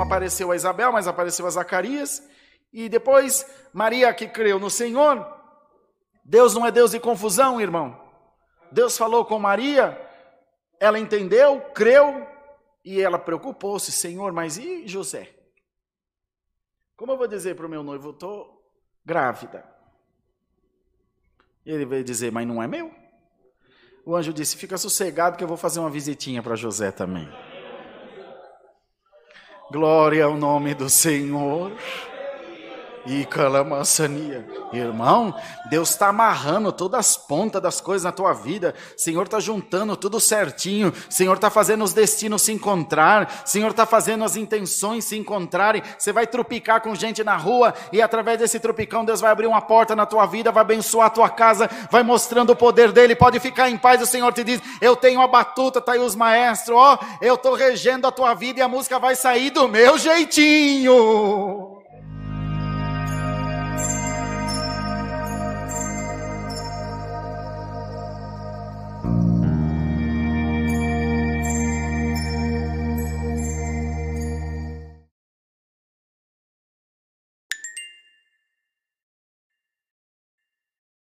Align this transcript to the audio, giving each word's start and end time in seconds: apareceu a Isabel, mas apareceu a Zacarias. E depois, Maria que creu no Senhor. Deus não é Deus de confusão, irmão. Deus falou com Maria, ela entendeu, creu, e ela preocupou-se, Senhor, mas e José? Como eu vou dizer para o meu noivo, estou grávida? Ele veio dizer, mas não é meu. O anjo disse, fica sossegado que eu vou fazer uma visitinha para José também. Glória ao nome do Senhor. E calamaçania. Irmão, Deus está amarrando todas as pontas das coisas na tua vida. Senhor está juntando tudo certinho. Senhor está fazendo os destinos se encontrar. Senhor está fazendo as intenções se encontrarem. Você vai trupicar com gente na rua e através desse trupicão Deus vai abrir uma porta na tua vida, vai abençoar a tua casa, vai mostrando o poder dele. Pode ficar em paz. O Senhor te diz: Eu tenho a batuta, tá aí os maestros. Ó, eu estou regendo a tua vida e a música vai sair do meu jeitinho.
apareceu 0.00 0.50
a 0.50 0.56
Isabel, 0.56 0.92
mas 0.92 1.06
apareceu 1.06 1.46
a 1.46 1.50
Zacarias. 1.50 2.22
E 2.72 2.88
depois, 2.88 3.46
Maria 3.72 4.12
que 4.12 4.28
creu 4.28 4.58
no 4.58 4.70
Senhor. 4.70 5.26
Deus 6.24 6.54
não 6.54 6.66
é 6.66 6.70
Deus 6.70 6.90
de 6.90 7.00
confusão, 7.00 7.60
irmão. 7.60 8.00
Deus 8.70 8.98
falou 8.98 9.24
com 9.24 9.38
Maria, 9.38 10.00
ela 10.80 10.98
entendeu, 10.98 11.60
creu, 11.72 12.26
e 12.84 13.00
ela 13.00 13.18
preocupou-se, 13.18 13.92
Senhor, 13.92 14.32
mas 14.32 14.58
e 14.58 14.86
José? 14.86 15.34
Como 16.96 17.12
eu 17.12 17.16
vou 17.16 17.28
dizer 17.28 17.54
para 17.54 17.66
o 17.66 17.68
meu 17.68 17.82
noivo, 17.82 18.10
estou 18.10 18.62
grávida? 19.04 19.64
Ele 21.64 21.84
veio 21.84 22.04
dizer, 22.04 22.30
mas 22.30 22.46
não 22.46 22.62
é 22.62 22.66
meu. 22.66 22.92
O 24.04 24.14
anjo 24.14 24.32
disse, 24.32 24.56
fica 24.56 24.78
sossegado 24.78 25.36
que 25.36 25.42
eu 25.42 25.48
vou 25.48 25.56
fazer 25.56 25.80
uma 25.80 25.90
visitinha 25.90 26.42
para 26.42 26.54
José 26.54 26.92
também. 26.92 27.28
Glória 29.68 30.24
ao 30.24 30.36
nome 30.36 30.74
do 30.74 30.88
Senhor. 30.88 31.72
E 33.06 33.24
calamaçania. 33.24 34.44
Irmão, 34.72 35.34
Deus 35.70 35.90
está 35.90 36.08
amarrando 36.08 36.72
todas 36.72 36.98
as 36.98 37.16
pontas 37.16 37.62
das 37.62 37.80
coisas 37.80 38.04
na 38.04 38.10
tua 38.10 38.32
vida. 38.32 38.74
Senhor 38.96 39.22
está 39.22 39.38
juntando 39.38 39.96
tudo 39.96 40.18
certinho. 40.18 40.92
Senhor 41.08 41.34
está 41.34 41.48
fazendo 41.48 41.84
os 41.84 41.92
destinos 41.92 42.42
se 42.42 42.52
encontrar. 42.52 43.42
Senhor 43.44 43.70
está 43.70 43.86
fazendo 43.86 44.24
as 44.24 44.36
intenções 44.36 45.04
se 45.04 45.16
encontrarem. 45.16 45.82
Você 45.96 46.12
vai 46.12 46.26
trupicar 46.26 46.80
com 46.80 46.94
gente 46.94 47.22
na 47.22 47.36
rua 47.36 47.72
e 47.92 48.02
através 48.02 48.38
desse 48.38 48.58
trupicão 48.58 49.04
Deus 49.04 49.20
vai 49.20 49.30
abrir 49.30 49.46
uma 49.46 49.62
porta 49.62 49.94
na 49.94 50.04
tua 50.04 50.26
vida, 50.26 50.50
vai 50.50 50.62
abençoar 50.62 51.06
a 51.06 51.10
tua 51.10 51.30
casa, 51.30 51.70
vai 51.90 52.02
mostrando 52.02 52.50
o 52.50 52.56
poder 52.56 52.90
dele. 52.90 53.14
Pode 53.14 53.38
ficar 53.38 53.70
em 53.70 53.78
paz. 53.78 54.02
O 54.02 54.06
Senhor 54.06 54.32
te 54.32 54.42
diz: 54.42 54.60
Eu 54.80 54.96
tenho 54.96 55.20
a 55.20 55.28
batuta, 55.28 55.80
tá 55.80 55.92
aí 55.92 56.00
os 56.00 56.16
maestros. 56.16 56.76
Ó, 56.76 56.98
eu 57.20 57.36
estou 57.36 57.54
regendo 57.54 58.06
a 58.06 58.12
tua 58.12 58.34
vida 58.34 58.58
e 58.58 58.62
a 58.62 58.68
música 58.68 58.98
vai 58.98 59.14
sair 59.14 59.50
do 59.50 59.68
meu 59.68 59.96
jeitinho. 59.96 61.75